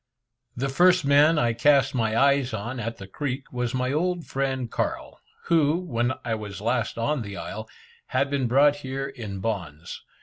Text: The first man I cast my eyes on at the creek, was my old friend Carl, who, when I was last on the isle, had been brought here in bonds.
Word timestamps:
The 0.57 0.67
first 0.69 1.05
man 1.05 1.37
I 1.37 1.53
cast 1.53 1.93
my 1.93 2.17
eyes 2.17 2.55
on 2.55 2.79
at 2.79 2.97
the 2.97 3.05
creek, 3.05 3.43
was 3.53 3.75
my 3.75 3.91
old 3.93 4.25
friend 4.25 4.71
Carl, 4.71 5.19
who, 5.43 5.77
when 5.79 6.13
I 6.25 6.33
was 6.33 6.59
last 6.59 6.97
on 6.97 7.21
the 7.21 7.37
isle, 7.37 7.69
had 8.07 8.27
been 8.31 8.47
brought 8.47 8.77
here 8.77 9.05
in 9.07 9.41
bonds. 9.41 10.01